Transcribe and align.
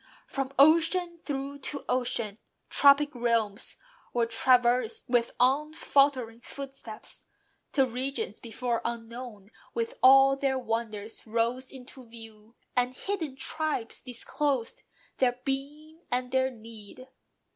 "From 0.25 0.51
ocean 0.57 1.19
through 1.19 1.59
to 1.59 1.85
ocean" 1.87 2.39
tropic 2.71 3.13
realms 3.13 3.75
Were 4.13 4.25
traversed 4.25 5.05
with 5.07 5.31
unfaltering 5.39 6.41
footsteps, 6.41 7.27
till 7.71 7.85
Regions 7.85 8.39
before 8.39 8.81
unknown, 8.83 9.51
with 9.75 9.99
all 10.01 10.35
their 10.35 10.57
wonders 10.57 11.27
Rose 11.27 11.71
into 11.71 12.03
view, 12.07 12.55
and 12.75 12.95
hidden 12.95 13.35
tribes 13.35 14.01
disclosed 14.01 14.81
Their 15.17 15.39
being 15.45 16.01
and 16.11 16.31
their 16.31 16.49
need. 16.49 17.07